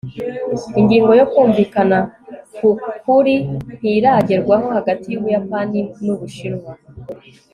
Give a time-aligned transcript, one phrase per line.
[0.79, 1.97] ingingo yo kumvikana
[2.55, 3.33] kwukuri
[3.77, 6.71] ntiragerwaho hagati yubuyapani nu bushinwa